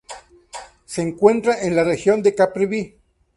[0.87, 2.95] Se encuentra en la región de Caprivi.